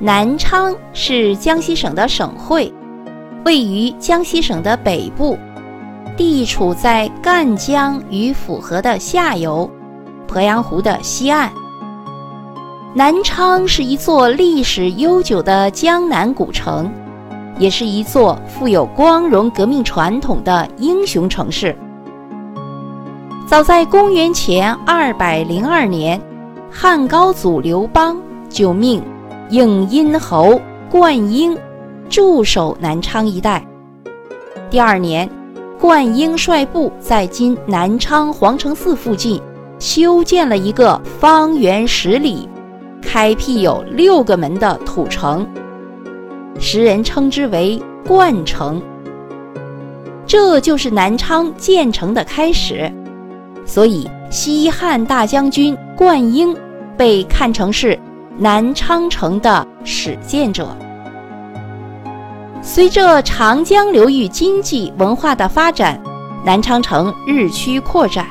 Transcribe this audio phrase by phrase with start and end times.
[0.00, 2.72] 南昌是江西省的省会，
[3.44, 5.38] 位于江西省的北部，
[6.16, 9.70] 地处在赣江与抚河的下游，
[10.26, 11.50] 鄱阳湖的西岸。
[12.92, 16.92] 南昌是一座历史悠久的江南古城，
[17.56, 21.74] 也是一座富有光荣革命传统的英雄城市。
[23.46, 26.20] 早在公元前二百零二年，
[26.68, 29.00] 汉高祖刘邦就命。
[29.50, 31.56] 应殷侯灌婴
[32.08, 33.64] 驻守南昌一带。
[34.70, 35.28] 第二年，
[35.78, 39.40] 灌婴率部在今南昌皇城寺附近
[39.78, 42.48] 修建了一个方圆十里、
[43.02, 45.46] 开辟有六个门的土城，
[46.58, 48.80] 时人称之为灌城。
[50.26, 52.90] 这就是南昌建成的开始，
[53.66, 56.56] 所以西汉大将军灌婴
[56.96, 57.98] 被看成是。
[58.36, 60.76] 南昌城的始建者。
[62.60, 66.00] 随着长江流域经济文化的发展，
[66.44, 68.26] 南昌城日趋扩展。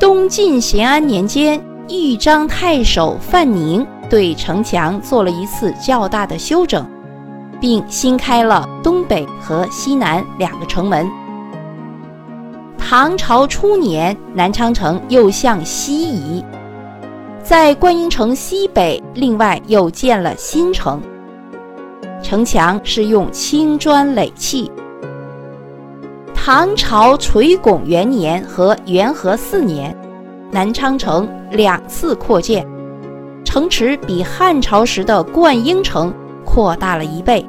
[0.00, 6.84] 东晋咸安年间，豫章太守范宁对城墙做了一次较大的修整，
[7.60, 11.08] 并新开了东北和西南两个城门。
[12.76, 16.44] 唐朝初年，南昌城又向西移。
[17.42, 21.02] 在观音城西北，另外又建了新城。
[22.22, 24.70] 城墙是用青砖垒砌。
[26.32, 29.96] 唐朝垂拱元年和元和四年，
[30.52, 32.64] 南昌城两次扩建，
[33.44, 37.44] 城池比汉朝时的灌婴城扩大了一倍。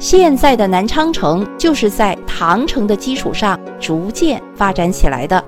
[0.00, 5.42] 现在的南昌城就是在唐城的基础上逐渐发展起来的。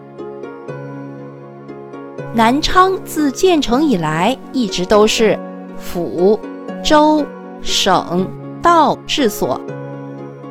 [2.34, 5.38] 南昌自建成以来，一直都是
[5.76, 6.38] 府、
[6.84, 7.24] 州、
[7.62, 8.28] 省、
[8.62, 9.60] 道治所，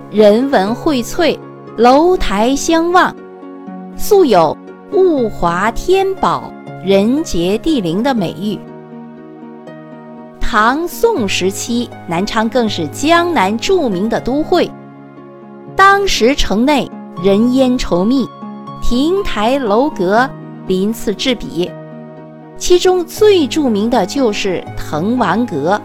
[0.09, 1.37] 人文荟萃，
[1.77, 3.15] 楼台相望，
[3.95, 4.57] 素有
[4.91, 6.51] “物华天宝，
[6.83, 8.59] 人杰地灵”的美誉。
[10.41, 14.69] 唐宋时期，南昌更是江南著名的都会，
[15.75, 16.89] 当时城内
[17.23, 18.27] 人烟稠密，
[18.81, 20.29] 亭台楼阁
[20.67, 21.71] 鳞次栉比。
[22.57, 25.81] 其中最著名的就是滕王阁。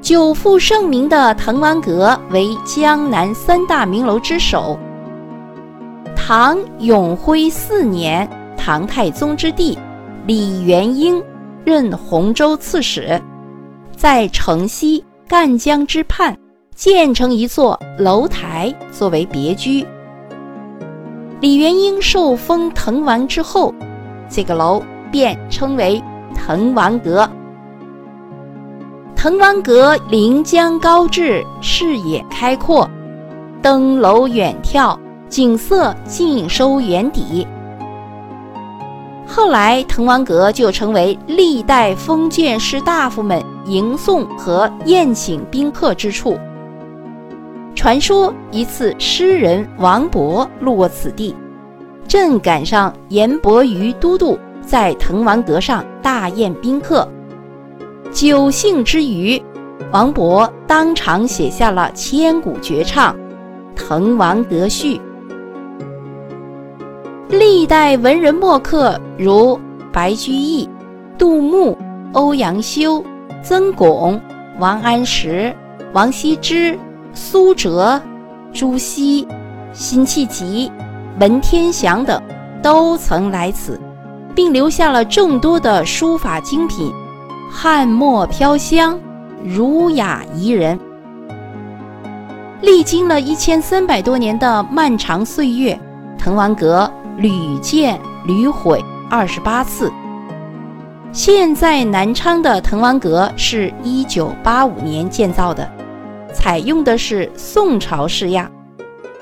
[0.00, 4.78] 久负盛名的滕王阁为江南三大名楼之首。
[6.14, 9.78] 唐永徽四年，唐太宗之弟
[10.26, 11.22] 李元婴
[11.64, 13.20] 任洪州刺史，
[13.96, 16.36] 在城西赣江之畔
[16.74, 19.86] 建成一座楼台作为别居。
[21.40, 23.74] 李元婴受封滕王之后。
[24.28, 24.82] 这个楼
[25.12, 26.02] 便称为
[26.34, 27.30] 滕王阁。
[29.14, 32.90] 滕王阁临江高峙，视野开阔，
[33.62, 34.98] 登楼远眺，
[35.28, 37.46] 景色尽收眼底。
[39.26, 46.36] 后来，滕王阁就成为历代封建士大夫们迎送和宴请宾客之处。
[47.86, 51.32] 传说一次，诗人王勃路过此地。
[52.08, 57.08] 正赶上严伯瑜都督在滕王阁上大宴宾客，
[58.10, 59.40] 酒兴之余，
[59.92, 63.14] 王勃当场写下了千古绝唱
[63.76, 64.96] 《滕王阁序》。
[67.28, 69.56] 历代文人墨客如
[69.92, 70.68] 白居易、
[71.16, 71.78] 杜牧、
[72.14, 73.00] 欧阳修、
[73.44, 74.20] 曾巩、
[74.58, 75.54] 王安石、
[75.92, 76.76] 王羲之、
[77.16, 77.98] 苏辙、
[78.52, 79.26] 朱熹、
[79.72, 80.70] 辛弃疾。
[81.18, 82.22] 文天祥等
[82.62, 83.80] 都曾来此，
[84.34, 86.92] 并留下了众多的书法精品，
[87.50, 89.00] 翰墨飘香，
[89.42, 90.78] 儒雅怡人。
[92.60, 95.78] 历经了一千三百多年的漫长岁月，
[96.18, 99.90] 滕王阁屡建屡毁二十八次。
[101.12, 105.66] 现在南昌的滕王阁是一九八五年建造的，
[106.36, 108.52] 采用的是宋朝式样，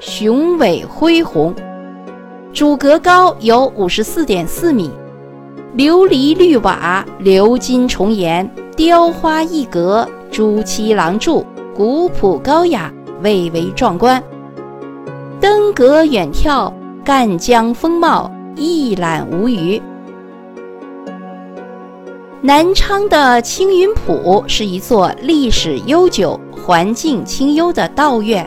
[0.01, 1.55] 雄伟恢宏。
[2.53, 4.91] 主阁高有五十四点四米，
[5.77, 14.21] 琉璃绿瓦，鎏金重檐，雕花一阁，朱漆廊柱，古朴高雅，蔚为壮观。
[15.41, 16.73] 登阁远眺，
[17.05, 19.81] 赣江风貌一览无余。
[22.47, 28.47] 南昌的青云浦是一座历史悠久、环境清幽的道院，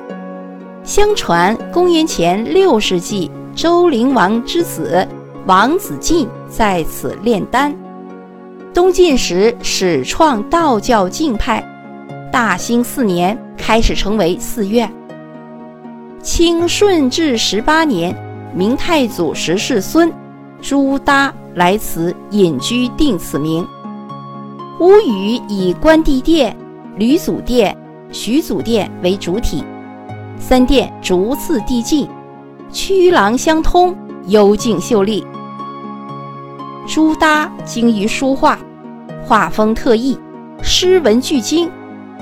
[0.83, 3.31] 相传公元前六世纪。
[3.55, 5.07] 周灵王之子
[5.47, 7.75] 王子晋在此炼丹，
[8.71, 11.67] 东晋时始创道教净派，
[12.31, 14.87] 大兴四年开始成为寺院。
[16.21, 18.15] 清顺治十八年，
[18.53, 20.13] 明太祖十世孙
[20.61, 23.67] 朱耷来此隐居，定此名。
[24.79, 26.55] 屋宇以关帝殿、
[26.97, 27.75] 吕祖殿、
[28.11, 29.63] 徐祖殿为主体，
[30.37, 32.07] 三殿逐次递进，
[32.71, 33.97] 曲廊相通，
[34.27, 35.25] 幽静秀丽。
[36.87, 38.59] 朱耷精于书画，
[39.25, 40.15] 画风特异，
[40.61, 41.67] 诗文俱精，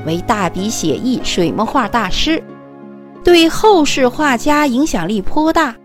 [0.05, 2.41] 为大笔写意水墨画大师，
[3.21, 5.75] 对后世画家影响力颇大。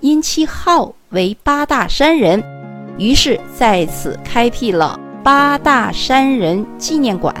[0.00, 2.44] 因其号为八大山人，
[2.98, 7.34] 于是在此开辟了八大山人纪念馆。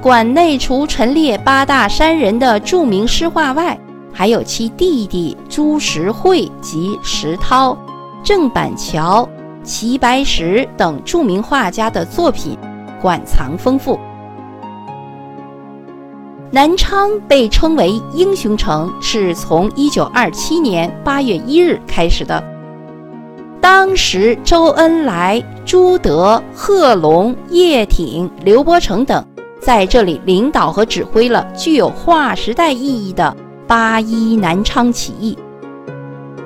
[0.00, 3.76] 馆内除陈列八大山人的著名诗画外，
[4.12, 7.76] 还有其弟弟朱石慧及石涛、
[8.22, 9.28] 郑板桥。
[9.64, 12.56] 齐白石等著名画家的作品，
[13.02, 13.98] 馆藏丰富。
[16.52, 22.40] 南昌被称为英雄城，是从1927年8月1日开始的。
[23.60, 29.24] 当时，周恩来、朱德、贺龙、叶挺、刘伯承等
[29.60, 35.36] 在这里领导和指挥了具有划时代意义的八一南昌起义，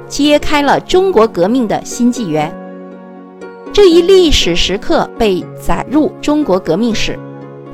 [0.08, 2.52] 揭开了中国革命的新纪元。
[3.72, 7.18] 这一历史时刻被载入中国革命史，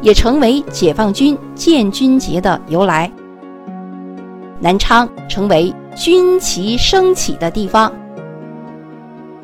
[0.03, 3.11] 也成为解放军建军节的由来。
[4.61, 7.93] 南昌成为军旗升起的地方。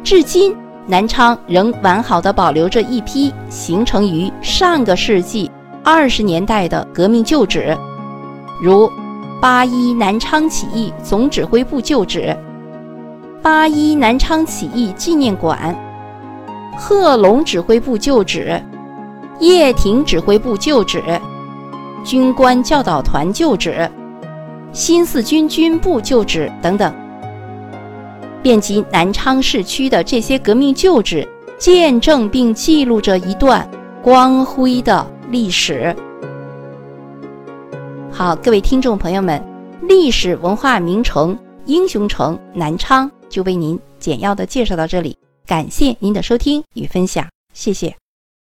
[0.04, 0.54] 至今，
[0.86, 5.50] 南昌仍完好的保留着一批形成于上个世纪
[5.82, 7.74] 二十年代的革命旧址，
[8.60, 8.92] 如
[9.40, 12.36] 八一南昌起义总指挥部旧址、
[13.42, 15.74] 八一南昌起义纪念馆。
[16.76, 18.60] 贺龙指挥部旧址、
[19.40, 21.02] 叶挺指挥部旧址、
[22.04, 23.90] 军官教导团旧址、
[24.70, 26.92] 新四军军部旧址等等，
[28.44, 31.26] 遍及南昌市区的这些革命旧址，
[31.58, 33.66] 见证并记录着一段
[34.02, 35.96] 光辉的历史。
[38.12, 39.42] 好，各位听众朋友们，
[39.88, 45.16] 历史文化名城、英雄城南昌就为您简要的介绍到这里。
[45.46, 48.03] 感谢您的收听与分享，谢谢。